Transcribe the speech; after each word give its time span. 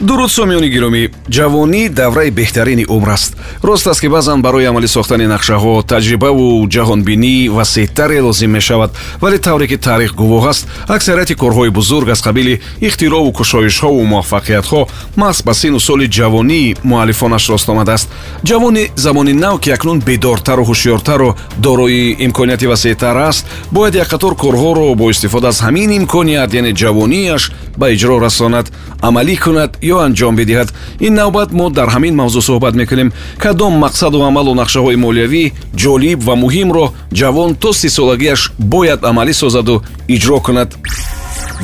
дуруд 0.00 0.30
сомиёни 0.30 0.68
гиромӣ 0.68 1.08
ҷавонӣ 1.30 1.88
давраи 1.88 2.30
беҳтарини 2.30 2.84
умр 2.88 3.08
аст 3.16 3.36
рост 3.62 3.86
аст 3.86 4.00
ки 4.00 4.08
баъзан 4.08 4.42
барои 4.42 4.64
амалӣ 4.64 4.88
сохтани 4.88 5.26
нақшаҳо 5.34 5.86
таҷрибаву 5.92 6.68
ҷаҳонбинӣ 6.74 7.48
васеътаре 7.56 8.20
лозим 8.20 8.50
мешавад. 8.50 8.90
Вале 9.20 9.38
тавре 9.38 9.66
ки 9.66 9.76
таърих 9.76 10.12
гувоҳ 10.14 10.48
аст 10.48 10.68
аксарияти 10.88 11.34
корҳои 11.34 11.70
бузург 11.70 12.08
аз 12.08 12.20
қабили 12.26 12.60
ихтироъву 12.80 13.32
кушоишҳову 13.38 14.00
муваффақиятҳо 14.12 14.80
маҳз 15.16 15.38
ба 15.46 15.54
сину 15.54 15.80
соли 15.80 16.06
ҷавонии 16.18 16.76
муаллифонаш 16.84 17.48
рост 17.50 17.68
омадааст 17.68 18.08
ҷавони 18.48 18.90
замони 18.96 19.32
нав 19.32 19.60
ки 19.60 19.70
акнун 19.70 19.98
бедортару 20.00 20.64
ҳушёртару 20.70 21.34
дорои 21.58 22.16
имконияти 22.26 22.66
васеътар 22.66 23.16
аст 23.16 23.46
бояд 23.72 23.94
як 23.94 24.08
қатор 24.12 24.32
корҳоро 24.42 24.94
бо 24.94 25.10
истифода 25.10 25.48
аз 25.48 25.58
ҳамин 25.62 25.90
имконият 26.00 26.54
яъне 26.54 26.72
ҷавониаш 26.82 27.42
ба 27.78 27.86
иҷро 27.94 28.16
расонад 28.26 28.66
амалӣ 29.02 29.36
кунад 29.44 29.70
ё 29.94 29.96
анҷом 30.06 30.34
бидиҳад. 30.40 30.68
ин 31.06 31.14
навбат 31.20 31.50
мо 31.58 31.66
дар 31.70 31.88
ҳамин 31.94 32.14
мавзӯъ 32.20 32.42
суҳбат 32.48 32.74
мекунем 32.80 33.12
кадом 33.44 33.72
мақсаду 33.84 34.18
амалу 34.28 34.52
нақшаҳои 34.62 34.96
молиявӣ 35.04 35.44
ҷолиб 35.82 36.18
ва 36.28 36.34
муҳимро 36.42 36.86
ҷавон 37.18 37.50
то 37.62 37.70
сисолагиаш 37.82 38.40
бояд 38.72 39.00
амалӣ 39.10 39.32
созаду 39.42 39.82
иҷро 40.14 40.38
кунад. 40.46 40.70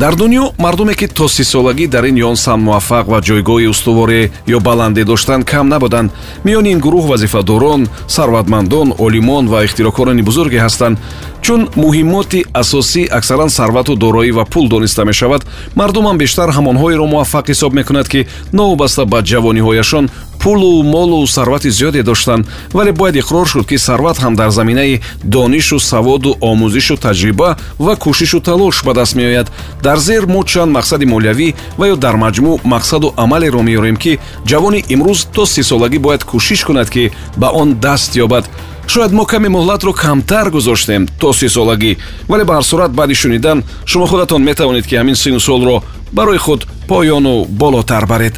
Дар 0.01 0.15
дунё 0.17 0.53
мардуме 0.59 0.95
ки 0.95 1.07
то 1.07 1.29
сисолагӣ 1.29 1.87
дар 1.87 2.05
ин 2.05 2.17
ён 2.31 2.37
самт 2.37 2.65
муваффақ 2.65 3.07
ва 3.13 3.19
ҷойгоҳи 3.21 3.71
устуворе 3.75 4.31
ё 4.47 4.59
баланде 4.61 5.05
доштанд 5.05 5.45
кам 5.45 5.69
набуданд. 5.69 6.11
Миёни 6.45 6.73
ин 6.73 6.81
гурӯҳ 6.81 7.07
вазифадорон 7.13 7.89
сарватмандон 8.09 8.95
олимон 8.99 9.49
ва 9.49 9.65
ихтироъкорони 9.65 10.23
бузурге 10.23 10.59
ҳастанд 10.59 10.99
чун 11.43 11.69
муҳимоти 11.77 12.45
асосӣ 12.55 13.03
аксаран 13.19 13.49
сарвату 13.49 13.95
дороӣ 13.97 14.31
ва 14.33 14.45
пул 14.45 14.69
дониста 14.69 15.05
мешавад 15.05 15.43
мардумам 15.75 16.17
бештар 16.19 16.49
ҳамонҳоеро 16.57 17.07
муваффақ 17.13 17.47
ҳисоб 17.53 17.73
мекунад 17.79 18.09
ки 18.09 18.27
новобаста 18.53 19.05
ба 19.05 19.19
ҷавониҳояшон 19.31 20.05
пулу 20.43 20.83
молу 20.83 21.27
сарвати 21.27 21.71
зиёде 21.71 22.03
доштанд 22.03 22.47
вале 22.73 22.93
бояд 22.93 23.17
иқрор 23.17 23.47
шуд 23.47 23.67
ки 23.67 23.77
сарват 23.79 24.17
ҳам 24.19 24.35
дар 24.37 24.51
заминаи 24.51 25.01
донишу 25.25 25.79
саводу 25.79 26.31
омӯзишу 26.41 26.97
таҷриба 26.97 27.57
ва 27.79 27.95
кӯшишу 27.97 28.41
талош 28.41 28.85
ба 28.85 28.93
даст 28.95 29.15
меояд. 29.15 29.51
Дар 29.83 29.99
зер 29.99 30.27
мо 30.27 30.43
чанд 30.45 30.73
мақсади 30.77 31.07
молиявӣ 31.15 31.55
ва 31.79 31.87
ё 31.93 31.97
дар 31.97 32.17
маҷмӯъ 32.25 32.61
мақсаду 32.65 33.15
амалеро 33.17 33.63
меёрем 33.63 33.97
ки 33.97 34.19
ҷавони 34.51 34.85
имрӯз 34.95 35.21
то 35.35 35.47
сисолагӣ 35.47 35.99
бояд 35.99 36.23
кӯшиш 36.31 36.65
кунад 36.65 36.89
ки 36.91 37.13
ба 37.37 37.49
он 37.51 37.69
даст 37.75 38.17
ёбад 38.17 38.45
шояд 38.93 39.13
мо 39.13 39.25
каме 39.25 39.49
муҳлатро 39.49 39.93
камтар 39.93 40.51
гузоштем 40.51 41.03
то 41.21 41.33
сисолагӣ 41.33 41.93
вале 42.31 42.45
ба 42.45 42.53
ҳар 42.57 42.65
сурат 42.71 42.93
баъди 42.99 43.15
шунидан 43.15 43.59
шумо 43.91 44.07
худатон 44.07 44.43
метавонед 44.49 44.87
ки 44.87 44.95
ҳамин 45.01 45.17
сину 45.23 45.41
солро 45.41 45.77
барои 46.13 46.39
худ 46.45 46.61
поёну 46.89 47.35
болотар 47.61 48.05
баред. 48.07 48.35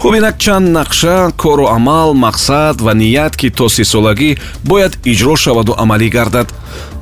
Хуб 0.00 0.14
инак 0.18 0.36
чанд 0.44 0.68
нақша 0.76 1.32
кору 1.42 1.66
амал 1.76 2.10
мақсад 2.26 2.76
ва 2.86 2.92
ният 2.94 3.36
ки 3.40 3.48
то 3.58 3.66
сисолагӣ 3.76 4.30
бояд 4.70 4.92
иҷро 5.12 5.34
шаваду 5.44 5.72
амалӣ 5.82 6.08
гардад. 6.16 6.48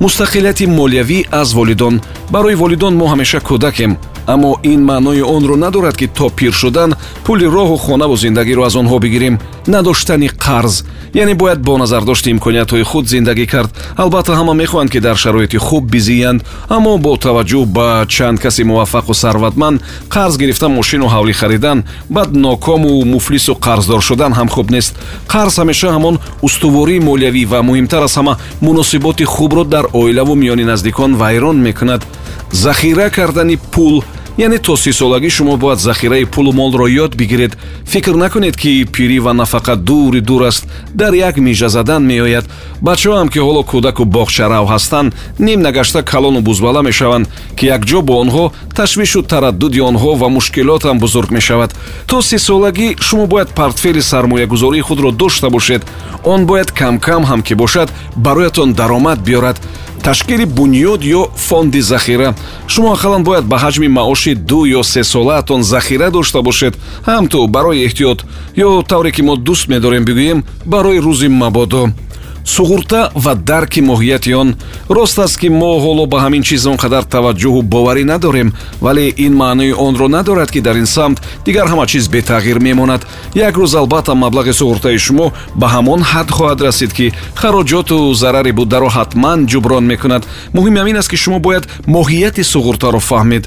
Мустақилияти 0.03 0.65
молиявӣ 0.77 1.19
аз 1.41 1.49
волидон. 1.57 1.95
Барои 2.33 2.55
волидон 2.55 2.93
мо 2.95 3.05
ҳамеша 3.11 3.39
кӯдакем 3.47 3.91
аммо 4.27 4.57
ин 4.63 4.83
маънои 4.83 5.21
онро 5.21 5.55
надорад 5.55 5.97
ки 5.97 6.07
то 6.07 6.29
пир 6.29 6.53
шудан 6.53 6.93
пули 7.23 7.45
роҳу 7.45 7.77
хонаву 7.77 8.17
зиндагиро 8.17 8.63
аз 8.63 8.75
онҳо 8.75 8.99
бигирем 8.99 9.39
надоштани 9.67 10.29
қарз. 10.29 10.85
Яъне 11.13 11.35
бояд 11.35 11.61
бо 11.61 11.77
назардошти 11.77 12.29
имкониятҳои 12.29 12.83
худ 12.83 13.07
зиндагӣ 13.07 13.45
кард. 13.45 13.69
Албатта 13.97 14.33
ҳама 14.33 14.53
мехоҳанд 14.53 14.89
ки 14.91 14.99
дар 14.99 15.15
шароити 15.15 15.57
хуб 15.57 15.83
бизиянд 15.91 16.43
аммо 16.69 16.97
бо 16.97 17.15
таваҷҷӯҳ 17.17 17.65
ба 17.65 18.05
чанд 18.09 18.39
каси 18.39 18.63
муваффақу 18.63 19.13
сарватманд 19.13 19.81
қарз 20.09 20.37
гирифта 20.37 20.67
мошину 20.69 21.07
ҳавлӣ 21.07 21.33
харидан 21.33 21.83
баъд 22.09 22.35
нокому 22.35 23.05
муфлису 23.05 23.53
қарздор 23.65 24.01
шудан 24.01 24.33
ҳам 24.33 24.49
хуб 24.49 24.71
нест. 24.71 24.95
Қарз 25.27 25.53
ҳамеша 25.61 25.89
ҳамон 25.95 26.15
устувории 26.41 26.99
молиявӣ 26.99 27.45
ва 27.45 27.59
муҳимтар 27.61 28.01
аз 28.03 28.17
ҳама 28.17 28.37
муносиботи 28.61 29.23
хубро 29.23 29.63
дар 29.63 29.85
оилаву 29.93 30.35
миёни 30.35 30.65
наздикон 30.71 31.15
вайрон 31.15 31.57
мекунад 31.67 32.01
захира 32.53 33.09
кардани 33.09 33.57
пул 33.57 34.03
яъне 34.37 34.57
то 34.57 34.75
сисолагӣ 34.77 35.29
шумо 35.29 35.57
бояд 35.57 35.79
захираи 35.79 36.25
пулу 36.25 36.51
молро 36.51 36.87
ёд 36.87 37.15
бигиред. 37.15 37.57
Фикр 37.85 38.15
накунед 38.15 38.57
ки 38.57 38.85
пирӣ 38.85 39.19
ва 39.19 39.33
нафақа 39.33 39.75
дури 39.75 40.21
дур 40.21 40.43
аст. 40.43 40.65
Дар 40.93 41.13
як 41.13 41.37
мижа 41.37 41.69
задан 41.69 42.03
меояд. 42.05 42.45
Бачаҳоам 42.81 43.29
ки 43.29 43.39
ҳоло 43.39 43.63
кӯдаку 43.63 44.03
боғчарав 44.05 44.65
ҳастанд 44.73 45.13
ним 45.39 45.61
нагашта 45.61 46.03
калону 46.03 46.41
бузбала 46.41 46.81
мешаванд 46.81 47.27
ки 47.57 47.65
якҷо 47.65 48.01
бо 48.01 48.13
онҳо 48.23 48.51
ташвишу 48.75 49.21
тараддуди 49.21 49.79
онҳо 49.79 50.15
ва 50.15 50.29
мушкилотам 50.29 50.99
бузург 50.99 51.29
мешавад. 51.31 51.75
То 52.07 52.21
сисолагӣ 52.21 52.95
шумо 52.99 53.27
бояд 53.27 53.49
портфели 53.49 54.01
сармоягузории 54.01 54.81
худро 54.81 55.11
дошта 55.11 55.49
бошед. 55.49 55.81
Он 56.23 56.45
бояд 56.45 56.71
камкам 56.71 57.23
ҳам 57.25 57.41
ки 57.43 57.53
бошад 57.53 57.89
бароятон 58.15 58.73
даромад 58.73 59.19
биёрад. 59.19 59.57
Ташкили 60.03 60.43
бунёд 60.43 61.01
ё 61.01 61.29
фонди 61.35 61.79
захира. 61.79 62.35
Шумо 62.67 62.93
ақаллан 62.95 63.23
бояд 63.23 63.45
ба 63.45 63.57
ҳаҷми 63.57 63.87
маоши 64.23 64.35
ду 64.35 64.65
ё 64.65 64.83
сесолаатон 64.83 65.63
захира 65.63 66.09
дошта 66.11 66.41
бошед 66.41 66.75
ҳамту 67.05 67.47
барои 67.47 67.85
эҳтиёт 67.87 68.23
ё 68.55 68.83
тавре 68.87 69.11
ки 69.11 69.21
мо 69.21 69.35
дӯст 69.35 69.67
медорем 69.67 70.05
бигӯем 70.05 70.43
барои 70.65 70.99
рӯзи 70.99 71.27
мабодо. 71.27 71.89
Суғурта 72.45 73.11
ва 73.15 73.35
дарки 73.35 73.79
моҳияти 73.79 74.33
он 74.33 74.55
рост 74.89 75.19
аст 75.19 75.39
ки 75.39 75.47
мо 75.49 75.79
ҳоло 75.79 76.05
ба 76.07 76.17
ҳамин 76.23 76.43
чиз 76.43 76.65
он 76.67 76.77
қадар 76.77 77.03
таваҷҷӯҳу 77.03 77.61
боварӣ 77.63 78.03
надорем 78.03 78.53
вале 78.81 79.13
ин 79.25 79.33
маънои 79.33 79.73
онро 79.73 80.07
надорад 80.07 80.51
ки 80.51 80.61
дар 80.61 80.75
ин 80.75 80.85
самт 80.85 81.21
дигар 81.45 81.67
ҳама 81.67 81.85
чиз 81.87 82.07
бетағйир 82.07 82.59
мемонад. 82.59 83.01
Як 83.35 83.55
рӯз 83.55 83.77
албатта 83.77 84.13
маблағи 84.13 84.53
суғуртаи 84.59 84.97
шумо 84.97 85.31
ба 85.55 85.67
ҳамон 85.75 86.01
ҳад 86.11 86.29
хоҳад 86.35 86.61
расид 86.61 86.91
ки 86.93 87.13
хароҷоту 87.35 88.13
зарари 88.13 88.51
буддаро 88.51 88.89
ҳатман 88.97 89.47
ҷуброн 89.51 89.83
мекунад. 89.91 90.23
Муҳим 90.53 90.75
ҳамин 90.79 90.97
аст 90.97 91.09
ки 91.09 91.17
шумо 91.23 91.39
бояд 91.39 91.63
моҳияти 91.87 92.43
суғуртаро 92.53 92.99
фаҳмед 92.99 93.43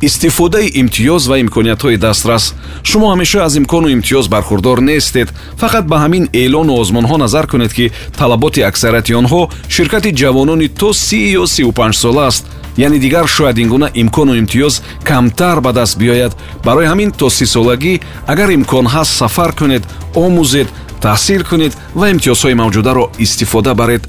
истифодаи 0.00 0.70
имтиёз 0.80 1.26
ва 1.28 1.38
имкониятҳои 1.40 1.96
дастрас. 1.96 2.54
Шумо 2.84 3.06
ҳамеша 3.12 3.40
аз 3.46 3.56
имкону 3.56 3.88
имтиёз 3.88 4.28
бархурдор 4.28 4.78
нестед. 4.80 5.28
Фақат 5.60 5.84
ба 5.86 5.96
ҳамин 6.04 6.28
эълону 6.32 6.72
озмонҳо 6.80 7.16
назар 7.18 7.46
кунед 7.46 7.72
ки 7.72 7.90
талаботи 8.18 8.60
аксарияти 8.60 9.12
онҳо 9.20 9.50
ширкати 9.68 10.10
ҷавонони 10.20 10.68
то 10.68 10.92
си 10.92 11.20
ё 11.40 11.46
сию 11.46 11.72
панҷсола 11.72 12.26
аст. 12.26 12.46
Яъне 12.76 12.98
дигар 12.98 13.26
шояд 13.26 13.58
ин 13.58 13.68
гуна 13.68 13.90
имкону 13.94 14.34
имтиёз 14.42 14.82
камтар 15.04 15.60
ба 15.60 15.72
даст 15.72 15.98
биёяд. 15.98 16.32
Барои 16.64 16.86
ҳамин 16.86 17.10
то 17.18 17.30
сисолагӣ 17.30 18.00
агар 18.26 18.50
имкон 18.50 18.86
ҳаст 18.86 19.12
сафар 19.20 19.52
кунед 19.52 19.82
омӯзед 20.14 20.68
таҳсил 21.00 21.42
кунед 21.50 21.72
ва 21.94 22.10
имтиёзҳои 22.10 22.54
мавҷударо 22.54 23.04
истифода 23.18 23.74
баред 23.74 24.02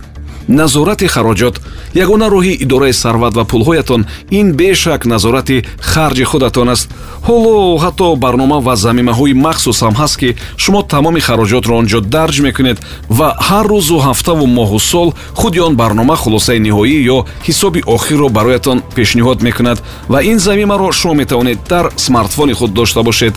назорати 0.50 1.08
хароҷот. 1.08 1.56
Ягона 1.94 2.28
роҳи 2.30 2.54
идораи 2.64 2.94
сарват 2.94 3.34
ва 3.36 3.44
пулҳоятон 3.52 4.06
ин 4.32 4.48
бешак 4.54 5.06
назорати 5.06 5.64
харҷи 5.80 6.24
худатон 6.24 6.70
аст. 6.70 6.90
Ҳоло 7.28 7.78
ҳатто 7.84 8.16
барнома 8.16 8.60
ва 8.68 8.76
замимаҳои 8.76 9.34
махсус 9.34 9.80
ҳам 9.84 9.96
ҳаст 10.02 10.16
ки 10.22 10.30
шумо 10.58 10.82
тамоми 10.94 11.22
хароҷотро 11.28 11.74
он 11.80 11.86
ҷо 11.92 12.00
дарҷ 12.16 12.36
мекунед 12.48 12.78
ва 13.18 13.30
ҳар 13.48 13.66
рӯзу 13.74 13.98
ҳафтаву 14.08 14.46
моҳу 14.60 14.80
сол 14.92 15.10
худи 15.40 15.60
он 15.68 15.74
барнома 15.82 16.16
хулосаи 16.24 16.60
ниҳоӣ 16.68 16.98
ё 17.16 17.18
ҳисоби 17.48 17.82
охирро 17.96 18.30
бароятон 18.38 18.78
пешниҳод 18.96 19.40
мекунад 19.48 19.78
ва 20.12 20.20
ин 20.32 20.38
замимаро 20.48 20.92
шумо 21.00 21.14
метавонед 21.22 21.60
дар 21.70 21.86
смартфони 22.06 22.54
худ 22.54 22.72
дошта 22.74 23.02
бошед. 23.04 23.34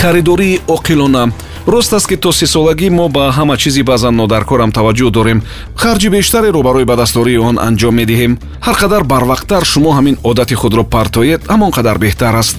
Харидории 0.00 0.60
оқилона 0.76 1.32
рост 1.66 1.92
аст 1.92 2.08
ки 2.08 2.16
то 2.16 2.32
сисолагӣ 2.32 2.90
мо 2.90 3.08
ба 3.08 3.32
ҳама 3.36 3.56
чизи 3.56 3.82
баъзан 3.82 4.16
нодаркорам 4.16 4.70
таваҷҷӯҳ 4.72 5.10
дорем. 5.10 5.42
Харҷи 5.76 6.08
бештареро 6.08 6.62
барои 6.62 6.84
ба 6.84 6.96
дастдории 6.96 7.38
он 7.38 7.56
анҷом 7.58 7.94
медиҳем. 8.00 8.38
Ҳар 8.66 8.76
қадар 8.82 9.02
барвақттар 9.12 9.64
шумо 9.64 9.90
ҳамин 9.98 10.16
одати 10.22 10.54
худро 10.54 10.84
партоед 10.84 11.40
ҳамон 11.52 11.70
қадар 11.76 11.96
беҳтар 11.98 12.34
аст 12.34 12.56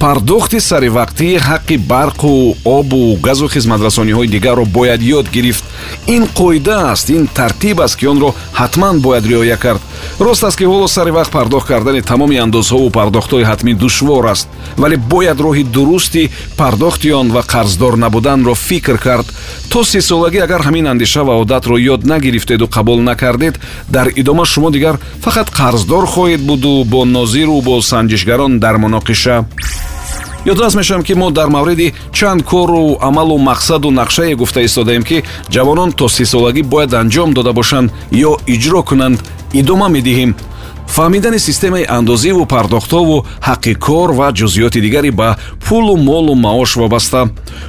пардохти 0.00 0.58
саривақтии 0.60 1.36
ҳаққи 1.48 1.76
барқу 1.92 2.56
обу 2.64 3.18
газу 3.26 3.48
хизматрасониҳои 3.48 4.28
дигарро 4.28 4.64
бояд 4.64 5.00
ёд 5.02 5.26
гирифт. 5.30 5.64
Ин 6.06 6.24
қоида 6.38 6.92
аст 6.92 7.10
ин 7.10 7.26
тартиб 7.26 7.80
аст 7.80 7.96
ки 7.98 8.06
онро 8.06 8.34
ҳатман 8.54 9.00
бояд 9.00 9.26
риоя 9.26 9.58
кард. 9.58 9.80
Рост 10.18 10.44
аст 10.44 10.56
ки 10.56 10.64
ҳоло 10.64 10.86
сари 10.88 11.10
вақт 11.10 11.30
пардохт 11.30 11.66
кардани 11.66 12.00
тамоми 12.00 12.36
андозҳову 12.38 12.90
пардохтҳои 12.90 13.44
ҳатмӣ 13.50 13.74
душвор 13.74 14.24
аст 14.26 14.48
вале 14.78 14.96
бояд 14.96 15.38
роҳи 15.40 15.64
дурусти 15.64 16.30
пардохти 16.56 17.10
он 17.12 17.28
ва 17.30 17.42
қарздор 17.42 17.94
набуданро 17.96 18.54
фикр 18.54 18.96
кард. 18.98 19.26
То 19.70 19.84
сисолагӣ 19.84 20.40
агар 20.40 20.62
ҳамин 20.62 20.86
андеша 20.86 21.24
ва 21.24 21.34
одатро 21.42 21.76
ёд 21.78 22.04
нагирифтеду 22.04 22.66
қабул 22.66 23.00
накардед 23.00 23.60
дар 23.88 24.08
идома 24.16 24.44
шумо 24.46 24.70
дигар 24.70 24.98
фақат 25.24 25.48
қарздор 25.58 26.06
хоҳед 26.06 26.40
буду 26.40 26.84
бо 26.84 27.04
нозиру 27.04 27.60
бо 27.60 27.80
санҷишгарон 27.82 28.58
дар 28.58 28.76
муноқиша 28.78 29.44
ёдрас 30.46 30.74
мешавам 30.74 31.02
ки 31.02 31.12
мо 31.14 31.30
дар 31.30 31.48
мавриди 31.48 31.94
чанд 32.12 32.42
кору 32.42 32.98
амалу 33.00 33.38
мақсаду 33.38 33.90
нақшае 33.90 34.34
гуфта 34.36 34.64
истодаем 34.64 35.02
ки 35.02 35.24
ҷавонон 35.50 35.92
то 35.92 36.08
сисолагӣ 36.08 36.62
бояд 36.62 36.94
анҷом 36.94 37.34
дода 37.34 37.52
бошанд 37.52 37.92
ё 38.12 38.38
иҷро 38.46 38.82
кунанд 38.82 39.20
идома 39.52 39.88
медиҳем 39.88 40.34
фаҳмидани 40.96 41.38
системаи 41.38 41.86
андозиву 41.98 42.46
пардохтову 42.46 43.24
ҳаққи 43.48 43.72
кор 43.86 44.10
ва 44.18 44.28
ҷузъиёти 44.38 44.80
дигаре 44.86 45.10
ба 45.20 45.36
пулу 45.66 45.96
молу 45.96 46.34
маош 46.34 46.76
вобаста. 46.76 47.20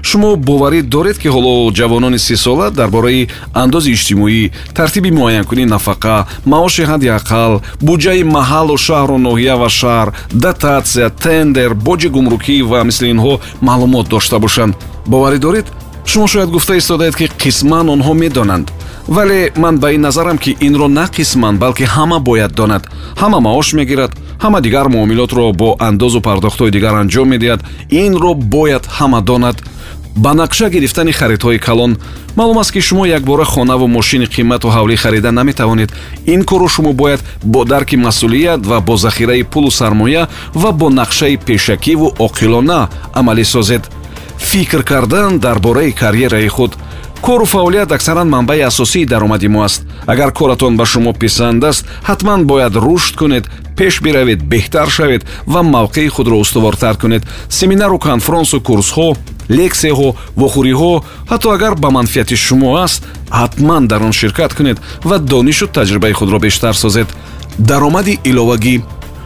Шумо 0.03 0.35
боварӣ 0.35 0.81
доред 0.81 1.17
ки 1.21 1.27
ҳоло 1.35 1.53
ҷавонони 1.77 2.19
сисола 2.19 2.67
дар 2.71 2.89
бораи 2.95 3.29
андози 3.63 3.91
иҷтимоӣ 3.95 4.51
тартиби 4.77 5.11
муайянкунии 5.19 5.71
нафақа 5.75 6.15
маоши 6.45 6.83
ҳадди 6.89 7.07
аққал 7.17 7.53
буҷаи 7.87 8.23
маҳаллу 8.37 8.75
шаҳру 8.87 9.17
ноҳия 9.27 9.55
ва 9.61 9.69
шаҳр 9.79 10.07
дотатсия 10.43 11.09
тендер 11.23 11.71
боҷи 11.87 12.07
гумрукӣ 12.15 12.55
ва 12.71 12.79
мисли 12.89 13.07
инҳо 13.13 13.33
маълумот 13.67 14.05
дошта 14.13 14.37
бошанд. 14.45 14.73
Боварӣ 15.11 15.37
доред? 15.45 15.65
Шумо 16.05 16.27
шояд 16.27 16.49
гуфта 16.55 16.73
истодаед 16.75 17.15
ки 17.19 17.25
қисман 17.43 17.85
онҳо 17.95 18.13
медонанд 18.23 18.67
вале 19.07 19.51
ман 19.55 19.79
ба 19.79 19.91
ин 19.93 20.01
назарам 20.01 20.37
ки 20.37 20.57
инро 20.59 20.87
на 20.87 21.05
қисман 21.07 21.57
балки 21.57 21.83
ҳама 21.83 22.19
бояд 22.19 22.53
донад. 22.53 22.87
ҳама 23.17 23.39
маош 23.39 23.73
мегирад 23.73 24.11
ҳама 24.39 24.61
дигар 24.61 24.87
муомилотро 24.87 25.53
бо 25.53 25.75
андозу 25.79 26.21
пардохтҳои 26.21 26.71
дигар 26.71 26.93
анҷом 26.93 27.27
медиҳад. 27.33 27.61
инро 27.89 28.33
бояд 28.33 28.85
ҳама 28.99 29.21
донад. 29.21 29.57
ба 30.15 30.31
нақша 30.33 30.69
гирифтани 30.69 31.11
харидҳои 31.11 31.59
калон 31.59 31.97
маълум 32.35 32.57
аст 32.57 32.71
ки 32.71 32.81
шумо 32.81 33.05
якбора 33.05 33.45
хонаву 33.45 33.87
мошини 33.87 34.25
қимату 34.25 34.67
ҳавлӣ 34.75 34.95
харида 34.95 35.31
наметавонед. 35.31 35.89
ин 36.25 36.43
корро 36.43 36.67
шумо 36.67 36.93
бояд 36.93 37.21
бо 37.43 37.65
дарки 37.65 37.95
масъулият 37.95 38.65
ва 38.65 38.79
бо 38.81 38.97
захираи 38.97 39.43
пулу 39.43 39.71
сармоя 39.71 40.27
ва 40.53 40.71
бо 40.71 40.89
нақшаи 40.89 41.37
пешакиву 41.37 42.13
оқилона 42.19 42.89
амалӣ 43.13 43.45
созед. 43.45 43.83
фикр 44.37 44.83
кардан 44.83 45.39
дар 45.39 45.59
бораи 45.59 45.91
карьераи 45.91 46.47
худ 46.47 46.75
кору 47.21 47.45
фаъолият 47.45 47.91
аксаран 47.91 48.29
манбаи 48.29 48.61
асосии 48.61 49.05
даромади 49.05 49.47
мо 49.47 49.63
аст. 49.63 49.85
Агар 50.07 50.31
коратон 50.31 50.77
ба 50.77 50.85
шумо 50.85 51.13
писанд 51.13 51.63
аст 51.63 51.85
ҳатман 52.03 52.45
бояд 52.45 52.75
рушд 52.75 53.15
кунед 53.15 53.45
пеш 53.77 54.01
биравед 54.01 54.43
беҳтар 54.43 54.89
шавед 54.89 55.25
ва 55.47 55.61
мавқеи 55.61 56.07
худро 56.07 56.35
устувортар 56.39 56.97
кунед. 56.97 57.23
Семинару 57.49 57.99
конфронсу 57.99 58.57
курсҳо 58.61 59.15
лексияҳо 59.49 60.09
вохӯриҳо 60.41 61.03
ҳатто 61.31 61.47
агар 61.55 61.75
ба 61.75 61.89
манфиати 61.91 62.35
шумо 62.35 62.69
аст 62.85 63.03
ҳатман 63.29 63.87
дар 63.87 64.01
он 64.03 64.13
ширкат 64.13 64.53
кунед 64.53 64.77
ва 65.03 65.19
донишу 65.19 65.67
таҷрибаи 65.67 66.13
худро 66.13 66.39
бештар 66.39 66.73
созед. 66.73 67.07
Даромади 67.57 68.19
иловагӣ 68.23 68.81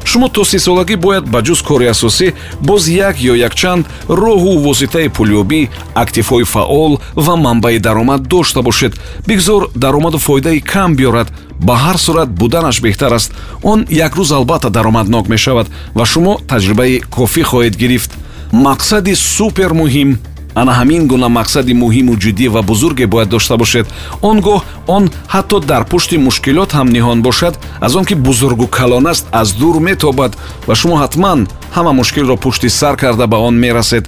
шумо 0.06 0.28
то 0.30 0.42
сисолагӣ 0.46 0.96
бояд 1.06 1.26
ба 1.34 1.40
ҷуз 1.48 1.62
кори 1.68 1.88
асосӣ 1.94 2.28
боз 2.68 2.84
як 2.90 3.16
ё 3.32 3.34
якчанд 3.48 3.86
роҳу 4.10 4.52
воситаи 4.66 5.08
пулёбӣ 5.18 5.62
активҳои 6.04 6.46
фаъол 6.54 6.94
ва 7.26 7.36
манбаи 7.36 7.80
даромад 7.80 8.22
дошта 8.28 8.62
бошед. 8.62 8.94
Бигзор 9.28 9.62
даромаду 9.76 10.18
фоидаи 10.18 10.60
кам 10.60 10.96
биёрад. 10.96 11.28
Ба 11.68 11.76
ҳар 11.84 11.98
сурат 11.98 12.30
буданаш 12.30 12.82
беҳтар 12.86 13.14
аст. 13.14 13.32
Он 13.64 13.86
як 13.90 14.14
рӯз 14.16 14.32
албатта 14.36 14.70
даромаднок 14.70 15.28
мешавад 15.28 15.68
ва 15.96 16.06
шумо 16.06 16.34
таҷрибаи 16.48 17.02
кофӣ 17.16 17.44
хоҳед 17.44 17.76
гирифт. 17.78 18.12
Мақсади 18.54 19.14
супер 19.16 19.72
муҳим 19.82 20.10
ана 20.56 20.72
ҳамин 20.80 21.08
гуна 21.12 21.28
мақсади 21.40 21.74
муҳиму 21.84 22.14
ҷиддӣ 22.24 22.48
ва 22.56 22.62
бузурге 22.62 23.06
бояд 23.14 23.30
дошта 23.30 23.56
бошед. 23.58 23.86
Он 24.22 24.38
гоҳ 24.48 24.62
он 24.88 25.04
ҳатто 25.34 25.58
дар 25.72 25.84
пушти 25.92 26.16
мушкилот 26.18 26.72
ҳам 26.78 26.88
ниҳон 26.96 27.20
бошад. 27.28 27.54
Аз 27.86 27.96
он 27.96 28.06
ки 28.06 28.16
бузургу 28.28 28.68
калон 28.68 29.06
аст 29.08 29.26
аз 29.32 29.50
дур 29.62 29.76
метобад 29.80 30.32
ва 30.68 30.76
шумо 30.76 30.96
ҳатман 31.04 31.40
ҳама 31.76 31.92
мушкилро 32.00 32.36
пушти 32.38 32.70
сар 32.70 32.96
карда 32.98 33.26
ба 33.28 33.38
он 33.38 33.56
мерасед 33.66 34.06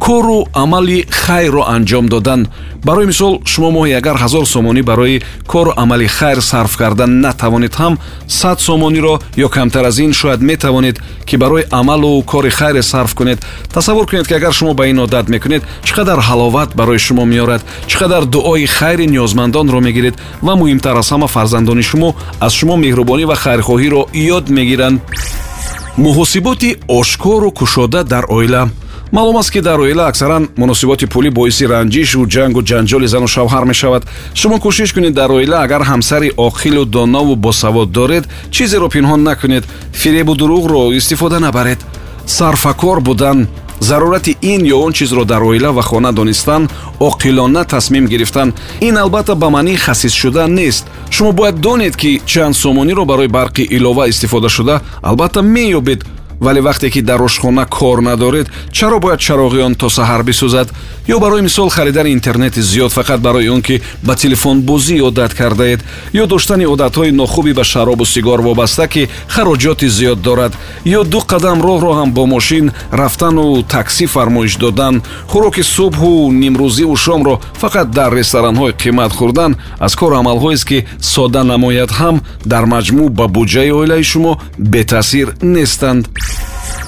кору 0.00 0.48
амали 0.54 1.06
хайрро 1.10 1.62
анҷом 1.74 2.08
додан. 2.08 2.48
Барои 2.84 3.06
мисол 3.06 3.42
шумо 3.44 3.70
моҳи 3.76 3.92
агар 4.00 4.16
ҳазор 4.16 4.44
сомонӣ 4.54 4.82
барои 4.82 5.22
кору 5.46 5.72
амали 5.76 6.06
хайр 6.06 6.40
сарф 6.50 6.76
кардан 6.76 7.20
натавонед 7.20 7.74
ҳам 7.80 7.94
сад 8.26 8.58
сомониро 8.60 9.14
ё 9.36 9.48
камтар 9.56 9.84
аз 9.84 9.98
ин 9.98 10.12
шояд 10.12 10.40
метавонед 10.40 10.96
ки 11.28 11.36
барои 11.36 11.64
амалу 11.70 12.22
кори 12.22 12.50
хайре 12.50 12.82
сарф 12.82 13.14
кунед. 13.14 13.38
Тасаввур 13.74 14.06
кунед 14.06 14.26
ки 14.28 14.34
агар 14.34 14.52
шумо 14.52 14.72
ба 14.74 14.86
ин 14.86 14.98
одат 14.98 15.28
мекунед 15.28 15.62
чӣ 15.84 15.92
қадар 15.98 16.18
ҳаловат 16.28 16.70
барои 16.74 16.98
шумо 16.98 17.24
меорад 17.24 17.62
чӣ 17.86 17.96
қадар 18.02 18.24
дуои 18.24 18.66
хайри 18.66 19.06
ниёзмандонро 19.06 19.80
мегиред 19.80 20.14
ва 20.42 20.54
муҳимтар 20.60 20.96
аз 20.98 21.08
ҳама 21.12 21.28
фарзандони 21.28 21.82
шумо 21.82 22.14
аз 22.40 22.52
шумо 22.58 22.76
меҳрубонӣ 22.76 23.24
ва 23.30 23.36
хайрхоҳиро 23.42 24.02
ёд 24.36 24.44
мегиранд. 24.56 25.00
муҳосиботи 26.06 26.70
ошкору 26.88 27.50
кушода 27.50 28.04
дар 28.04 28.24
оила 28.28 28.62
маълум 29.12 29.36
аст 29.36 29.50
ки 29.50 29.60
дар 29.60 29.78
оила 29.78 30.06
аксаран 30.06 30.48
муносиботи 30.56 31.06
пулӣ 31.06 31.30
боиси 31.30 31.64
ранҷишу 31.64 32.26
ҷангу 32.34 32.60
ҷанҷоли 32.62 33.06
зану 33.06 33.26
шавҳар 33.26 33.64
мешавад. 33.64 34.02
Шумо 34.34 34.56
кӯшиш 34.58 34.92
кунед 34.94 35.14
дар 35.14 35.30
оила 35.30 35.58
агар 35.62 35.82
ҳамсари 35.82 36.34
оқилу 36.36 36.84
донову 36.84 37.36
босавод 37.36 37.90
доред 37.92 38.24
чизеро 38.50 38.88
пинҳон 38.88 39.22
накунед. 39.22 39.64
Фиребу 39.92 40.34
дуруғро 40.34 40.96
истифода 40.96 41.40
набаред. 41.40 41.78
Сарфакор 42.26 43.00
будан 43.00 43.48
зарурати 43.80 44.36
ин 44.42 44.62
ё 44.62 44.76
он 44.86 44.92
чизро 44.92 45.24
дар 45.24 45.42
оила 45.42 45.72
ва 45.72 45.82
хона 45.82 46.12
донистан 46.12 46.68
оқилона 47.00 47.64
тасмим 47.64 48.06
гирифтан. 48.06 48.52
Ин 48.80 48.96
албатта 48.96 49.34
ба 49.34 49.50
маънии 49.50 49.76
хасис 49.76 50.12
шудан 50.12 50.54
нест. 50.54 50.86
Шумо 51.10 51.32
бояд 51.32 51.60
донед 51.60 51.96
ки 51.96 52.20
чанд 52.26 52.56
сомониро 52.56 53.04
барои 53.04 53.26
барқи 53.26 53.66
илова 53.70 54.08
истифода 54.08 54.48
шуда 54.48 54.82
албатта 55.02 55.42
меёбед 55.42 56.04
вале 56.40 56.60
вақте 56.60 56.90
ки 56.90 57.00
дар 57.02 57.22
ошхона 57.22 57.66
кор 57.66 58.00
надоред 58.00 58.48
чаро 58.72 58.98
бояд 58.98 59.20
чароғи 59.20 59.60
он 59.62 59.74
то 59.74 59.88
саҳар 59.88 60.22
бисӯзад 60.22 60.68
ё 61.08 61.18
барои 61.20 61.42
мисол 61.42 61.68
харидани 61.68 62.12
интернети 62.12 62.60
зиёд 62.60 62.92
фақат 62.92 63.18
барои 63.18 63.48
он 63.48 63.62
ки 63.62 63.82
ба 64.02 64.16
телефонбозӣ 64.16 65.00
одат 65.02 65.34
кардаед 65.34 65.80
ё 66.12 66.26
доштани 66.26 66.64
одатҳои 66.64 67.10
нохубӣ 67.10 67.52
ба 67.54 67.64
шаробу 67.64 68.04
сигор 68.06 68.40
вобаста 68.40 68.88
ки 68.88 69.08
хароҷоти 69.28 69.88
зиёд 69.88 70.22
дорад 70.22 70.52
ё 70.84 71.04
ду 71.04 71.18
қадам 71.18 71.60
роҳро 71.62 71.92
ҳам 71.98 72.12
бо 72.12 72.26
мошин 72.26 72.72
рафтану 72.92 73.62
таксӣ 73.62 74.06
фармоиш 74.06 74.56
додан 74.56 75.02
хӯроки 75.28 75.62
субҳу 75.62 76.32
нимрӯзиву 76.32 76.96
шомро 76.96 77.40
фақат 77.62 77.90
дар 77.90 78.10
ресторанҳои 78.14 78.72
қимат 78.82 79.12
хӯрдан 79.18 79.56
аз 79.78 79.94
кору 79.96 80.16
амалҳоест 80.16 80.64
ки 80.64 80.86
содда 81.00 81.42
намояд 81.44 81.90
ҳам 81.90 82.16
дар 82.46 82.64
маҷмӯъ 82.64 83.08
ба 83.18 83.26
буҷаи 83.28 83.70
оилаи 83.78 84.02
шумо 84.02 84.32
бетаъсир 84.58 85.28
нестанд 85.42 86.08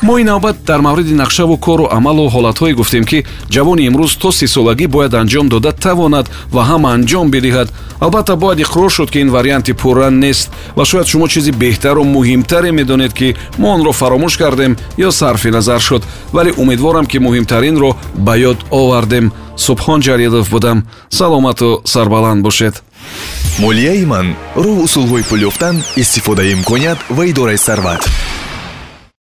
мо 0.02 0.18
инавбат 0.18 0.56
дар 0.66 0.80
мавриди 0.80 1.14
нақшаву 1.14 1.56
кору 1.58 1.86
амалу 1.90 2.28
ҳолатҳое 2.34 2.74
гуфтем 2.74 3.04
ки 3.04 3.24
ҷавони 3.54 3.86
имрӯз 3.88 4.12
то 4.22 4.32
сисолагӣ 4.32 4.86
бояд 4.94 5.14
анҷом 5.14 5.48
дода 5.48 5.72
тавонад 5.72 6.26
ва 6.54 6.62
ҳам 6.70 6.82
анҷом 6.94 7.30
бидиҳад. 7.30 7.68
Албатта 8.00 8.36
бояд 8.36 8.58
иқрор 8.60 8.90
шуд 8.90 9.10
ки 9.10 9.18
ин 9.24 9.30
варианти 9.30 9.72
пурра 9.72 10.10
нест 10.10 10.50
ва 10.76 10.84
шояд 10.84 11.06
шумо 11.06 11.28
чизи 11.28 11.52
беҳтару 11.62 12.02
муҳимтаре 12.04 12.70
медонед 12.72 13.12
ки 13.18 13.36
мо 13.58 13.68
онро 13.74 13.92
фаромӯш 14.00 14.34
кардем 14.42 14.76
ё 14.98 15.10
сарфи 15.10 15.50
назар 15.56 15.80
шуд. 15.80 16.02
Вале 16.32 16.52
умедворам 16.62 17.06
ки 17.06 17.18
муҳимтаринро 17.18 17.90
ба 18.26 18.34
ёд 18.50 18.58
овардем. 18.70 19.32
Субҳон 19.56 20.00
ҷалилов 20.06 20.50
будам. 20.50 20.78
Саломату 21.10 21.82
сарбаланд 21.84 22.42
бошед. 22.42 22.74
Молияи 23.58 24.04
ман 24.12 24.26
роҳ 24.56 24.78
усулҳои 24.86 25.22
пул 25.28 25.40
ёфтан 25.50 25.76
истифодаи 26.02 26.52
имконият 26.56 26.98
ва 27.16 27.22
идораи 27.30 27.58
сарват 27.66 28.02